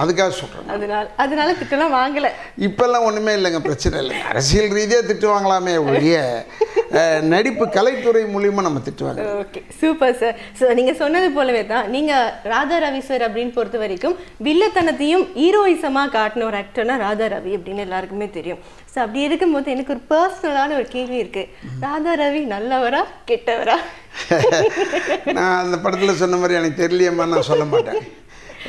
அதுக்காக 0.02 0.32
சொல்கிறேன் 0.36 0.70
அதனால 0.74 1.06
அதனால 1.22 1.48
திட்டெல்லாம் 1.58 1.94
வாங்கலை. 1.96 2.30
இப்போல்லாம் 2.66 3.06
ஒன்றுமே 3.08 3.32
இல்லைங்க 3.38 3.60
பிரச்சனை 3.66 3.96
இல்லைங்க. 4.02 4.28
அரசியல் 4.32 4.70
ரீதியாக 4.76 5.06
திட்டு 5.08 5.26
வாங்கலாமே 5.32 5.74
ஒழிய 5.88 6.16
நடிப்பு 7.32 7.64
கலைத்துறை 7.76 8.22
மூலியமாக 8.32 8.64
நம்ம 8.66 8.80
திட்டுவாங்க. 8.86 9.22
ஓகே 9.42 9.60
சூப்பர் 9.80 10.16
சார் 10.20 10.36
ஸோ 10.58 10.64
நீங்கள் 10.78 10.98
சொன்னது 11.00 11.28
போலவே 11.36 11.62
தான் 11.70 11.86
நீங்கள் 11.94 12.26
ராதா 12.52 12.76
ரவி 12.84 13.00
சார் 13.08 13.22
அப்படின்னு 13.26 13.52
பொறுத்த 13.56 13.78
வரைக்கும் 13.82 14.16
வில்லத்தனத்தையும் 14.46 15.24
ஹீரோயிசமாக 15.40 16.12
காட்டின 16.16 16.46
ஒரு 16.48 16.58
ஆக்டர்னா 16.62 16.96
ராதா 17.04 17.26
ரவி 17.34 17.52
அப்படின்னு 17.58 17.84
எல்லாருக்குமே 17.86 18.28
தெரியும். 18.36 18.60
ஸோ 18.92 18.98
அப்படி 19.04 19.22
இருக்கும்போது 19.28 19.72
எனக்கு 19.74 19.94
ஒரு 19.94 20.02
பர்சனலான 20.12 20.76
ஒரு 20.80 20.86
கேள்வி 20.96 21.18
இருக்கு. 21.22 21.44
ராதா 21.84 22.14
ரவி 22.22 22.42
நல்லவரா 22.54 23.02
கெட்டவரா? 23.30 23.78
நான் 25.38 25.60
அந்த 25.62 25.76
படத்தில் 25.84 26.20
சொன்ன 26.22 26.38
மாதிரி 26.42 26.58
எனக்கு 26.60 26.82
தெரியலையம்மா 26.82 27.26
நான் 27.32 27.50
சொல்ல 27.50 27.64
மாட்டேன். 27.72 28.02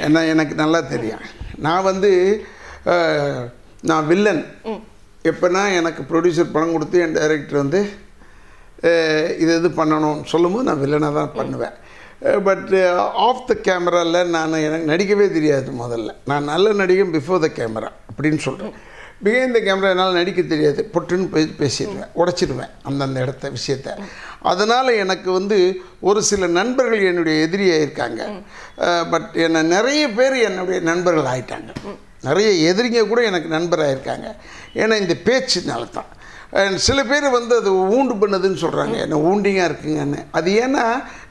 ஏன்னா 0.06 0.22
எனக்கு 0.34 0.56
நல்லா 0.64 0.82
தெரியும். 0.94 1.24
நான் 1.68 1.88
வந்து 1.90 2.12
நான் 3.90 4.08
வில்லன் 4.12 4.42
எப்போனா 5.32 5.62
எனக்கு 5.80 6.02
ப்ரொடியூசர் 6.10 6.54
பணம் 6.56 6.74
கொடுத்து 6.76 6.98
என் 7.04 7.18
டைரக்டர் 7.18 7.62
வந்து 7.62 7.80
இது 9.44 9.52
இது 9.60 9.70
பண்ணணும்னு 9.80 10.30
சொல்லும்போது 10.34 10.68
நான் 10.70 10.82
வில்லனாக 10.84 11.14
தான் 11.20 11.36
பண்ணுவேன். 11.40 11.76
பட் 12.48 12.72
ஆஃப் 13.28 13.46
த 13.50 13.54
கேமராவில் 13.68 14.32
நான் 14.36 14.64
எனக்கு 14.68 14.90
நடிக்கவே 14.94 15.28
தெரியாது 15.38 15.70
முதல்ல. 15.84 16.12
நான் 16.32 16.50
நல்ல 16.54 16.74
நடிகன் 16.82 17.14
பிஃபோர் 17.16 17.44
த 17.46 17.50
கேமரா 17.60 17.90
அப்படின்னு 18.10 18.42
சொல்கிறேன் 18.48 18.76
பிகைன் 19.26 19.56
த 19.56 19.60
கேமரா 19.66 19.90
என்னால் 19.94 20.20
நடிக்க 20.20 20.42
தெரியாது. 20.54 20.82
பொட்டுன்னு 20.94 21.28
போய் 21.34 21.46
பேசிடுவேன் 21.60 22.10
உடச்சிடுவேன் 22.22 22.72
அந்தந்த 22.90 23.26
இடத்த 23.26 23.52
விஷயத்த. 23.58 23.90
அதனால் 24.52 24.90
எனக்கு 25.04 25.30
வந்து 25.40 25.58
ஒரு 26.10 26.22
சில 26.30 26.48
நண்பர்கள் 26.60 27.10
என்னுடைய 27.12 27.36
எதிரியாக 27.48 27.84
இருக்காங்க. 27.86 28.24
பட் 29.14 29.30
என்னை 29.46 29.62
நிறைய 29.76 30.04
பேர் 30.18 30.36
என்னுடைய 30.50 30.80
நண்பர்கள் 30.92 31.32
ஆயிட்டாங்க. 31.34 31.72
நிறைய 32.28 32.50
எதிரிங்க 32.70 33.02
கூட 33.12 33.22
எனக்கு 33.30 33.50
நண்பராக 33.56 33.94
இருக்காங்க 33.96 34.28
ஏன்னா 34.82 34.98
இந்த 35.04 35.16
பேச்சுனால 35.28 35.86
தான் 35.98 36.12
சில 36.86 37.00
பேர் 37.10 37.26
வந்து 37.36 37.54
அது 37.60 37.70
ஊண்டு 37.96 38.16
பண்ணுதுன்னு 38.22 38.60
சொல்கிறாங்க 38.64 38.96
என்ன 39.04 39.20
ஊண்டிங்காக 39.30 39.70
இருக்குங்கன்னு. 39.70 40.20
அது 40.38 40.50
ஏன்னா 40.64 40.84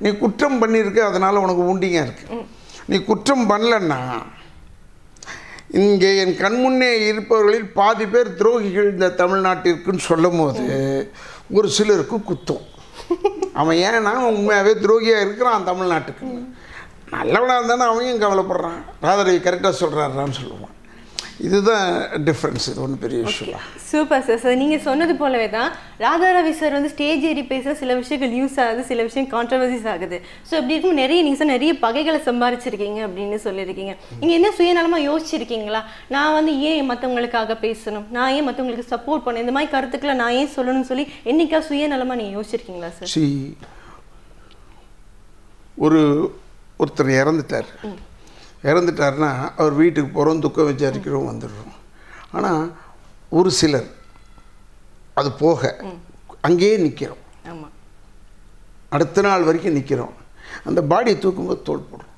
நீ 0.03 0.09
குற்றம் 0.23 0.61
பண்ணியிருக்க 0.63 1.01
அதனால் 1.11 1.43
உனக்கு 1.43 1.63
ஊண்டிங்காக 1.73 2.07
இருக்கு. 2.07 2.27
நீ 2.91 2.97
குற்றம் 3.11 3.45
பண்ணலன்னா 3.53 4.01
இங்கே 5.83 6.09
என் 6.23 6.35
கண்முன்னே 6.43 6.91
இருப்பவர்களில் 7.11 7.69
பாதி 7.79 8.07
பேர் 8.15 8.31
துரோகிகள் 8.41 8.91
இந்த 8.95 9.09
தமிழ்நாட்டிற்குன்னு 9.23 10.09
சொல்லும் 10.11 10.41
போது 10.41 10.67
ஒரு 11.57 11.69
சிலருக்கு 11.77 12.19
குத்தும். 12.31 12.67
அவன் 13.61 13.79
ஏன்னா 13.87 14.13
உண்மையாகவே 14.33 14.75
துரோகியாக 14.85 15.25
இருக்கிறான் 15.27 15.71
தமிழ்நாட்டுக்கு 15.71 16.29
நல்லவனாக 17.15 17.59
இருந்தானே 17.61 17.87
அவன் 17.93 18.23
கவலைப்படுறான்? 18.27 18.79
ராதரவி 19.07 19.41
கரெக்டாக 19.47 19.75
சொல்கிறாரான்னு 19.81 20.39
சொல்லுவான் 20.43 20.72
இதுதான் 21.47 21.87
டிஃப்ரென்ஸ் 22.27 22.67
இது 22.71 22.81
ஒன்றும் 22.85 23.01
பெரிய 23.05 23.19
விஷயம் 23.27 23.63
சூப்பர் 23.91 24.25
சார் 24.27 24.41
சார் 24.43 24.59
நீங்கள் 24.61 24.83
சொன்னது 24.87 25.15
போலவே 25.21 25.47
தான் 25.55 25.71
ராதா 26.03 26.29
ரவி 26.37 26.53
சார் 26.61 26.77
வந்து 26.77 26.91
ஸ்டேஜ் 26.93 27.25
ஏறி 27.31 27.43
பேச 27.53 27.75
சில 27.81 27.95
விஷயங்கள் 28.01 28.35
யூஸ் 28.41 28.57
ஆகுது 28.65 28.83
சில 28.91 29.01
விஷயம் 29.09 29.29
கான்ட்ரவர்சிஸ் 29.33 29.89
ஆகுது. 29.93 30.19
ஸோ 30.49 30.53
இப்படி 30.61 30.75
இருக்கும் 30.77 31.01
நிறைய 31.03 31.19
நீங்கள் 31.27 31.41
சார் 31.41 31.53
நிறைய 31.55 31.73
பகைகளை 31.87 32.21
சம்பாரிச்சிருக்கீங்க 32.29 33.01
அப்படின்னு 33.07 33.39
சொல்லியிருக்கீங்க. 33.47 33.95
நீங்கள் 34.21 34.37
என்ன 34.39 34.51
சுயநலமாக 34.59 35.07
யோசிச்சிருக்கீங்களா? 35.09 35.81
நான் 36.15 36.37
வந்து 36.39 36.55
ஏன் 36.71 36.89
மற்றவங்களுக்காக 36.91 37.57
பேசணும்? 37.67 38.07
நான் 38.19 38.33
ஏன் 38.37 38.47
மற்றவங்களுக்கு 38.49 38.93
சப்போர்ட் 38.95 39.27
பண்ணேன் 39.27 39.45
இந்த 39.47 39.57
மாதிரி 39.57 39.73
கருத்துக்களை 39.75 40.17
நான் 40.23 40.39
ஏன் 40.43 40.55
சொல்லணும்னு 40.57 40.91
சொல்லி 40.93 41.07
என்னைக்கா 41.33 41.61
சுயநலமாக 41.71 42.21
நீங்கள் 42.23 42.39
யோசிச்சிருக்கீங்களா 42.39 42.93
சார் 43.01 43.13
சி 43.17 43.25
ஒரு 45.87 46.01
ஒருத்தர் 46.83 47.19
இறந்துட்டார். 47.21 47.69
இறந்துட்டாருன்னா 48.71 49.31
அவர் 49.61 49.75
வீட்டுக்கு 49.81 50.11
போகிறோம் 50.17 50.43
துக்கம் 50.45 50.71
விசாரிக்கிறோம் 50.71 51.31
வந்துடுறோம். 51.31 51.75
ஆனால் 52.37 52.63
ஒரு 53.39 53.51
சிலர் 53.61 53.89
அது 55.21 55.31
போக 55.43 55.73
அங்கேயே 56.49 56.77
நிற்கிறோம் 56.87 57.23
அடுத்த 58.95 59.23
நாள் 59.27 59.47
வரைக்கும் 59.49 59.77
நிற்கிறோம் 59.79 60.15
அந்த 60.69 60.81
பாடியை 60.93 61.17
தூக்கும்போது 61.19 61.67
தோல் 61.69 61.89
போடுறோம். 61.91 62.15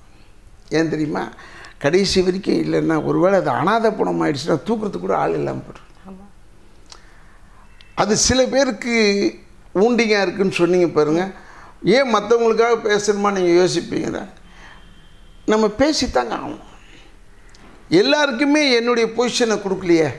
ஏன் 0.76 0.92
தெரியுமா? 0.92 1.22
கடைசி 1.84 2.18
வரைக்கும் 2.26 2.60
இல்லைன்னா 2.64 2.96
ஒருவேளை 3.08 3.36
அது 3.40 3.50
அனாதை 3.60 3.90
பணம் 3.98 4.22
ஆயிடுச்சுன்னா 4.24 4.56
தூக்குறதுக்கு 4.68 5.04
கூட 5.06 5.16
ஆள் 5.22 5.36
இல்லாமல் 5.38 5.80
ஆமாம் 6.08 6.30
அது 8.02 8.14
சில 8.28 8.40
பேருக்கு 8.54 8.94
ஊண்டிங்காக 9.82 10.24
இருக்குன்னு 10.24 10.58
சொன்னீங்க 10.60 10.88
பாருங்க. 10.96 11.22
ஏன் 11.96 12.12
மற்றவங்களுக்காக 12.14 12.76
பேசணுமா 12.88 13.30
நீங்கள் 13.36 13.58
யோசிப்பீங்க 13.60 14.10
நம்ம 15.46 15.66
பேசித்தாங்க 15.66 16.34
ஆகணும். 16.36 16.60
எல்லாருக்குமே 17.88 18.72
என்னுடைய 18.72 19.08
பொசிஷனை 19.16 19.56
கொடுக்கலையே. 19.56 20.12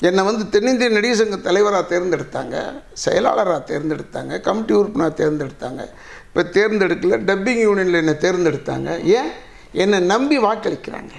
என்னை 0.00 0.24
வந்து 0.24 0.48
தென்னிந்திய 0.48 0.90
நடிகர் 0.90 1.16
சங்க 1.16 1.36
தலைவராக 1.36 1.96
தேர்ந்தெடுத்தாங்க 1.96 2.82
செயலாளராக 2.92 3.74
தேர்ந்தெடுத்தாங்க 3.74 4.40
கமிட்டி 4.40 4.74
உறுப்பினராக 4.74 5.24
தேர்ந்தெடுத்தாங்க. 5.24 5.86
இப்போ 6.28 6.42
தேர்ந்தெடுக்கல 6.42 7.18
டப்பிங் 7.22 7.60
யூனியனில் 7.60 7.92
என்னை 7.92 8.14
தேர்ந்தெடுத்தாங்க. 8.14 9.02
ஏன்? 9.02 9.30
என்னை 9.72 10.00
நம்பி 10.00 10.38
வாக்களிக்கிறாங்க. 10.38 11.10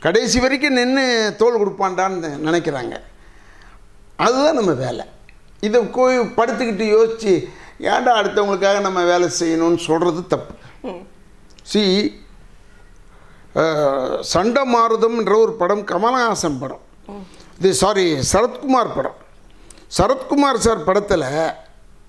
கடைசி 0.00 0.40
வரைக்கும் 0.40 0.72
நின்று 0.72 1.34
தோல் 1.38 1.66
கொடுப்பான்டான்னு 1.66 2.30
நினைக்கிறாங்க. 2.44 3.00
அதுதான் 4.16 4.54
நம்ம 4.54 4.72
வேலை. 4.72 5.04
இதை 5.60 5.80
போய் 5.80 6.18
படுத்துக்கிட்டு 6.18 6.88
யோசித்து 6.88 7.48
ஏன்டா 7.80 8.12
அடுத்தவங்களுக்காக 8.20 8.80
நம்ம 8.80 9.04
வேலை 9.04 9.28
செய்யணும்னு 9.40 9.76
சொல்கிறது 9.76 10.26
தப்பு. 10.26 10.54
சி 11.70 11.82
uh, 13.60 14.10
சண்டை 14.32 14.62
மாறுதம்ன்ற 14.74 15.34
ஒரு 15.44 15.52
படம் 15.60 15.82
கமலஹாசன் 15.90 16.60
படம். 16.62 16.84
இது 17.58 17.70
சாரி 17.82 18.04
சரத்குமார் 18.32 18.94
படம். 18.96 19.18
சரத்குமார் 19.96 20.64
சார் 20.66 20.86
படத்தில் 20.88 21.26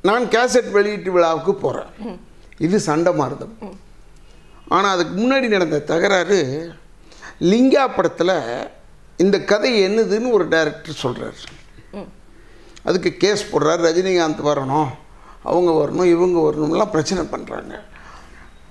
நான் 0.07 0.25
கேசட் 0.35 0.71
வெளியீட்டு 0.77 1.11
விழாவுக்கு 1.15 1.53
போகிறேன் 1.63 2.19
இது 2.65 2.77
சண்டை 2.87 3.11
மாறுதம். 3.21 3.53
ஆனால் 4.75 4.93
அதுக்கு 4.95 5.13
முன்னாடி 5.21 5.47
நடந்த 5.55 5.83
தகராறு 5.91 6.39
லிங்கா 7.51 7.83
படத்தில் 7.97 8.35
இந்த 9.23 9.37
கதை 9.51 9.71
என்னதுன்னு 9.87 10.35
ஒரு 10.37 10.45
டைரக்டர் 10.55 11.01
சொல்கிறார் 11.03 11.39
அதுக்கு 12.87 13.11
கேஸ் 13.23 13.49
போடுறார். 13.51 13.85
ரஜினிகாந்த் 13.87 14.49
வரணும் 14.51 14.89
அவங்க 15.49 15.71
வரணும் 15.81 16.11
இவங்க 16.15 16.37
வரணும்லாம் 16.47 16.93
பிரச்சனை 16.95 17.23
பண்ணுறாங்க 17.33 17.73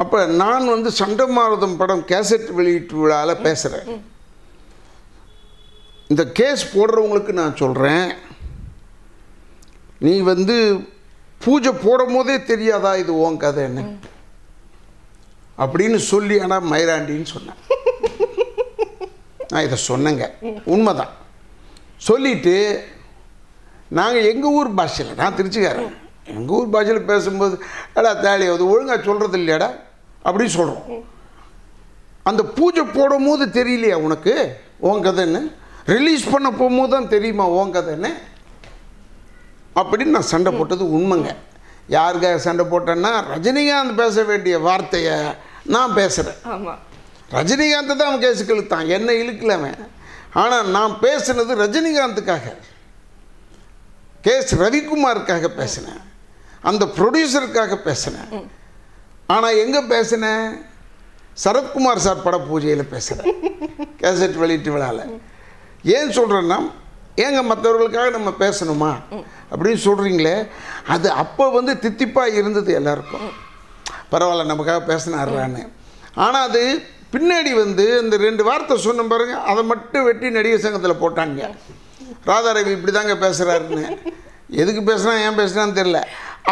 அப்போ 0.02 0.18
நான் 0.42 0.72
வந்து 0.74 0.90
சண்டை 1.00 1.24
மாறுதம் 1.38 1.78
படம் 1.80 2.04
கேசட் 2.10 2.48
வெளியீட்டு 2.58 2.96
விழாவில் 3.00 3.42
பேசுகிறேன் 3.46 3.88
இந்த 6.12 6.22
கேஸ் 6.38 6.62
போடுறவங்களுக்கு 6.74 7.32
நான் 7.40 7.60
சொல்கிறேன் 7.62 8.06
நீ 10.06 10.12
வந்து 10.32 10.56
பூஜை 11.40 11.72
போடும் 11.84 12.14
போதே 12.16 12.36
தெரியாதா 12.52 12.92
இது 13.02 13.12
உன் 13.24 13.42
கதைன்னு 13.44 13.82
அப்படின்னு 15.64 15.98
சொல்லி 16.12 16.36
ஆனால் 16.44 16.68
மயிராண்டின்னு 16.72 17.28
சொன்னேன். 17.34 17.58
நான் 19.50 19.64
இதை 19.66 19.78
சொன்னேங்க. 19.90 20.24
உண்மைதான். 20.74 21.12
சொல்லிட்டு 22.08 22.54
நாங்கள் 23.98 24.28
எங்கள் 24.32 24.54
ஊர் 24.58 24.70
பாஷையில் 24.78 25.18
நான் 25.20 25.36
திருச்சிக்காரன். 25.38 25.92
எங்கள் 26.34 26.56
ஊர் 26.58 26.72
பாஷையில் 26.74 27.08
பேசும்போது 27.10 27.54
எடா 27.98 28.12
தாலி 28.24 28.46
அது 28.54 28.70
ஒழுங்காக 28.72 29.00
சொல்கிறது 29.08 29.38
இல்லையாடா? 29.40 29.68
அப்படின்னு 30.28 30.56
சொல்கிறோம் 30.58 31.04
அந்த 32.22 32.42
பூஜை 32.56 32.82
போடும் 32.84 33.26
போது 33.26 33.44
தெரியலையா 33.46 33.98
உனக்கு? 34.06 34.34
உன் 34.78 35.04
கதைன்னு? 35.04 35.52
ரிலீஸ் 35.84 36.30
பண்ண 36.30 36.48
போகும்போது 36.50 36.92
தான் 36.92 37.08
தெரியுமா 37.08 37.44
உன் 37.58 37.74
கதைன்னு? 37.74 38.10
அப்படின்னு 39.74 40.14
நான் 40.14 40.32
சண்டை 40.32 40.52
போட்டது 40.52 40.84
உண்மைங்க. 40.84 41.34
யாருக்காக 41.88 42.36
சண்டை 42.36 42.64
போட்டேன்னா 42.64 43.12
ரஜினிகாந்த் 43.34 43.94
பேச 43.94 44.22
வேண்டிய 44.22 44.58
வார்த்தையை 44.58 45.16
நான் 45.64 45.94
பேசுகிறேன் 45.94 46.38
ரஜினிகாந்த் 47.32 47.96
தான் 47.96 48.08
அவன் 48.08 48.22
கேஸுக்கு 48.22 48.54
இழுத்தான். 48.54 48.86
என்ன 48.88 49.12
இழுக்கல 49.12 49.50
அவன். 49.50 49.78
ஆனால் 50.32 50.68
நான் 50.76 50.98
பேசுனது 51.00 51.52
ரஜினிகாந்துக்காக. 51.64 52.46
கேஸ் 54.20 54.54
ரவிக்குமாருக்காக 54.54 55.48
பேசினேன். 55.48 56.00
அந்த 56.60 56.84
ப்ரொடியூசருக்காக 56.96 57.76
பேசினேன். 57.76 58.56
ஆனால் 59.34 59.58
எங்கே 59.62 59.80
பேசினேன் 59.94 60.44
சரத்குமார் 61.44 62.04
சார் 62.04 62.24
பட 62.26 62.36
பூஜையில் 62.48 62.90
பேசுகிறேன் 62.92 63.34
கேசட் 64.00 64.38
வெளியீட்டு 64.42 64.70
விழாவில் 64.74 65.10
ஏன் 65.96 66.14
சொல்கிறேன்னா 66.18 66.58
ஏங்க 67.24 67.40
மற்றவர்களுக்காக 67.50 68.10
நம்ம 68.16 68.30
பேசணுமா? 68.42 68.90
அப்படின்னு 69.52 69.80
சொல்கிறீங்களே 69.86 70.34
அது 70.94 71.08
அப்போ 71.22 71.44
வந்து 71.56 71.72
தித்திப்பாக 71.84 72.38
இருந்தது 72.40 72.70
எல்லாருக்கும். 72.80 73.26
பரவாயில்ல 74.12 74.44
நமக்காக 74.50 74.80
பேசினார்றான்னு. 74.90 75.62
ஆனால் 76.24 76.46
அது 76.48 76.62
பின்னாடி 77.14 77.50
வந்து 77.62 77.86
இந்த 78.02 78.16
ரெண்டு 78.26 78.42
வார்த்தை 78.48 78.76
சொன்ன 78.86 79.06
பாருங்க 79.12 79.36
அதை 79.50 79.62
மட்டும் 79.72 80.06
வெட்டி 80.08 80.30
நடிகர் 80.36 80.64
சங்கத்தில் 80.66 81.02
போட்டாங்க. 81.02 81.40
ராதாரவி 82.30 82.72
இப்படி 82.76 82.94
தாங்க 82.98 83.16
பேசுகிறாருன்னு 83.24 83.84
எதுக்கு 84.62 84.82
பேசுனா 84.90 85.14
ஏன் 85.26 85.40
பேசுனான்னு 85.40 85.78
தெரில 85.80 86.00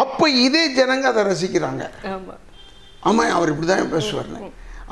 அப்போ 0.02 0.24
இதே 0.46 0.64
ஜனங்க 0.78 1.06
அதை 1.12 1.22
ரசிக்கிறாங்க. 1.32 1.84
ஆமாம் 3.06 3.34
அவர் 3.36 3.52
இப்படி 3.52 3.66
தான் 3.66 3.92
பேசுவார்னு 3.94 4.40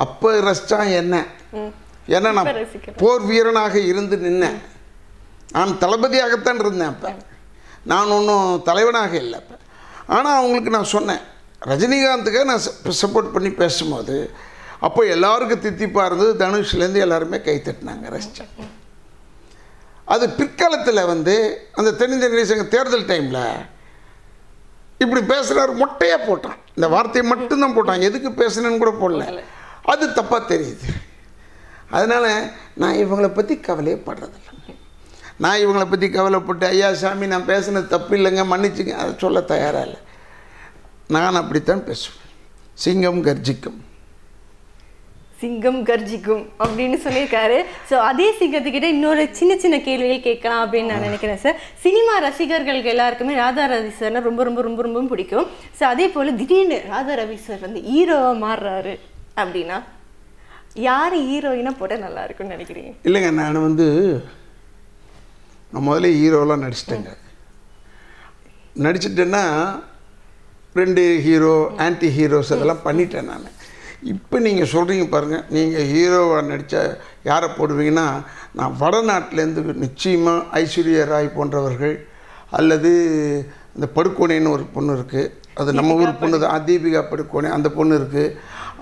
அப்போ 0.04 0.28
ரசித்தா 0.48 0.78
என்ன? 1.00 1.14
ஏன்னா 2.08 2.30
நான். 2.36 2.48
போர் 3.02 3.22
வீரனாக 3.22 3.74
இருந்து 3.90 4.16
நின்னேன். 4.24 4.58
நான் 5.52 5.78
தளபதியாகத்தான் 5.82 6.60
இருந்தேன் 6.64 6.92
அப்போ. 6.94 7.10
நான் 7.92 8.14
ஒன்றும் 8.16 8.62
தலைவனாக 8.62 9.14
இல்லை 9.16 9.36
அப்போ. 9.38 9.56
ஆனால் 10.06 10.38
அவங்களுக்கு 10.40 10.70
நான் 10.70 10.92
சொன்னேன். 10.94 11.22
ரஜினிகாந்துக்காக 11.62 12.44
நான் 12.44 12.64
சப்போர்ட் 13.02 13.34
பண்ணி 13.34 13.50
பேசும்போது 13.62 14.16
அப்போ 14.80 15.00
எல்லாருக்கும் 15.14 15.64
தித்திப்பாக 15.64 16.06
இருந்தது. 16.06 16.32
தனுஷ்லேருந்து 16.42 17.04
எல்லாருமே 17.06 17.38
கை 17.40 17.56
தட்டினாங்க 17.60 18.08
ரசித்தேன் 18.16 18.72
அது 20.08 20.24
பிற்காலத்தில் 20.30 21.08
வந்து 21.12 21.34
அந்த 21.72 21.90
தென்னிந்திய 22.00 22.44
சங்க 22.44 22.64
தேர்தல் 22.74 23.08
டைமில் 23.10 23.44
இப்படி 24.98 25.22
பேசுகிறாரு 25.34 25.72
மொட்டையாக 25.82 26.26
போட்டான். 26.28 26.58
இந்த 26.74 26.88
வார்த்தையை 26.88 27.32
மட்டும்தான் 27.32 27.76
போட்டான். 27.76 28.00
எதுக்கு 28.00 28.30
பேசுனேன்னு 28.30 28.78
கூட 28.78 28.92
போடல. 29.02 29.42
அது 29.82 30.08
தப்பாக 30.08 30.42
தெரியுது. 30.52 30.86
அதனால் 31.90 32.50
நான் 32.74 32.94
இவங்களை 32.94 33.34
பற்றி 33.34 33.60
கவலையே 33.60 34.02
படுறதில்ல 34.06 34.52
நான் 35.36 35.58
இவங்களை 35.58 35.90
பற்றி 35.90 36.10
கவலைப்பட்டு 36.10 36.66
ஐயா 36.66 36.94
சாமி 36.94 37.26
நான் 37.26 37.46
பேசுனது 37.46 37.86
தப்பு 37.86 38.16
இல்லைங்க 38.16 38.44
மன்னிச்சுங்க. 38.52 38.94
அதை 39.02 39.14
சொல்ல 39.18 39.40
தயாராக 39.40 39.84
இல்லை. 39.84 40.00
நான் 41.08 41.34
அப்படித்தான் 41.34 41.84
பேசுவேன். 41.84 42.20
சிங்கம் 42.74 43.24
கர்ஜிக்கும். 43.24 43.80
சிங்கம் 45.40 45.80
கர்ஜிக்கும் 45.88 46.44
அப்படின்னு 46.64 46.98
சொல்லியிருக்காரு. 47.04 47.56
ஸோ 47.90 47.94
அதே 48.10 48.28
சிங்கத்துக்கிட்ட 48.40 48.88
இன்னொரு 48.94 49.22
சின்ன 49.38 49.52
சின்ன 49.64 49.76
கேள்விகள் 49.86 50.26
கேட்கலாம் 50.26 50.62
அப்படின்னு 50.64 50.92
நான் 50.92 51.06
நினைக்கிறேன் 51.08 51.40
சார் 51.44 51.58
சினிமா 51.84 52.14
ரசிகர்களுக்கு 52.26 52.92
எல்லாருக்குமே 52.94 53.34
ராதா 53.42 53.64
ரவி 53.72 53.90
சார்னா 54.00 54.22
ரொம்ப 54.28 54.44
ரொம்ப 54.48 54.62
ரொம்ப 54.68 54.82
ரொம்ப 54.86 55.02
பிடிக்கும். 55.14 55.48
ஸோ 55.78 55.84
அதே 55.92 56.06
போல் 56.14 56.38
திடீர்னு 56.40 56.78
ராதா 56.92 57.16
ரவி 57.22 57.38
சார் 57.48 57.64
வந்து 57.66 57.82
ஹீரோவாக 57.90 58.36
மாறுறாரு 58.44 58.94
அப்படின்னா 59.42 59.78
யார் 60.88 61.16
ஹீரோயினாக 61.30 61.78
போட்டால் 61.80 62.04
நல்லா 62.06 62.22
இருக்கும்னு 62.26 62.56
நினைக்கிறீங்க? 62.56 62.92
இல்லைங்க 63.08 63.32
நான் 63.40 63.66
வந்து 63.68 63.88
நான் 65.72 65.86
முதல்ல 65.88 66.08
ஹீரோலாம் 66.20 66.64
நடிச்சிட்டேங்க. 66.64 67.10
நடிச்சிட்டேன்னா 68.86 69.44
ரெண்டு 70.80 71.02
ஹீரோ 71.26 71.52
ஆன்டி 71.84 72.08
ஹீரோஸ் 72.16 72.54
அதெல்லாம் 72.56 72.84
பண்ணிட்டேன் 72.86 73.30
நான். 73.32 73.46
இப்போ 74.12 74.36
நீங்கள் 74.46 74.70
சொல்கிறீங்க 74.72 75.04
பாருங்கள் 75.12 75.44
நீங்கள் 75.56 75.86
ஹீரோவாக 75.92 76.40
நடித்த 76.48 76.78
யாரை 77.28 77.48
போடுவீங்கன்னா 77.58 78.06
நான் 78.58 78.74
வடநாட்டிலேருந்து 78.82 79.62
நிச்சயமாக 79.84 80.58
ஐஸ்வர்யா 80.60 81.04
ராய் 81.12 81.36
போன்றவர்கள் 81.36 81.94
அல்லது 82.58 82.90
இந்த 83.76 83.86
படுகோணைன்னு 83.96 84.54
ஒரு 84.56 84.64
பொண்ணு 84.74 84.92
இருக்குது 84.98 85.30
அது 85.60 85.76
நம்ம 85.78 85.94
ஊர் 86.02 86.20
பொண்ணு 86.20 86.36
தான். 86.42 86.64
தீபிகா 86.68 87.00
படுகோணை 87.10 87.48
அந்த 87.56 87.68
பொண்ணு 87.78 87.94
இருக்குது 88.00 88.34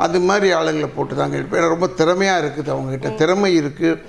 அது 0.05 0.19
மாதிரி 0.29 0.49
ஆளுங்களை 0.59 0.89
போட்டு 0.97 1.15
தாங்க 1.15 1.39
இப்போ 1.43 1.57
ஏன்னா 1.59 1.73
ரொம்ப 1.75 1.89
திறமையாக 2.01 2.43
இருக்குது 2.43 2.73
அவங்கக்கிட்ட 2.75 3.11
திறமை 3.21 3.51
இருக்குது 3.61 4.01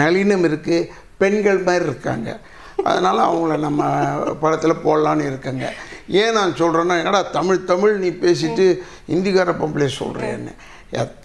நளினம் 0.00 0.44
இருக்குது 0.48 0.88
பெண்கள் 1.22 1.64
மாதிரி 1.68 1.84
இருக்காங்க. 1.88 2.28
அதனால் 2.90 3.26
அவங்கள 3.28 3.56
நம்ம 3.66 3.82
படத்தில் 4.42 4.82
போடலான்னு 4.84 5.28
இருக்கேங்க. 5.30 5.66
ஏன் 6.08 6.32
நான் 6.32 6.52
சொல்கிறேன்னா 6.52 6.96
என்னடா 6.98 7.22
தமிழ் 7.22 7.64
தமிழ் 7.64 7.96
நீ 7.96 8.08
பேசிட்டு 8.08 8.78
இந்திக்கார 9.06 9.52
பொம்பளை 9.52 9.88
சொல்கிறேன்னு 9.98 10.52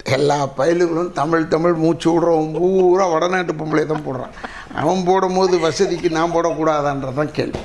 எல்லா 0.03 0.47
பயலுகளும் 0.57 1.11
தமிழ் 1.11 1.47
தமிழ் 1.47 1.73
மூச்சு 1.73 2.09
விடுறவன் 2.11 2.53
பூரா 2.59 3.07
வடநாட்டு 3.07 3.53
பொம்பளை 3.53 3.85
தான் 3.85 4.05
போடுறான். 4.07 4.35
அவன் 4.75 5.03
போடும்போது 5.05 5.59
வசதிக்கு 5.59 6.09
நான் 6.09 6.33
போடக்கூடாதான்றதான் 6.33 7.31
கேள்வி. 7.31 7.59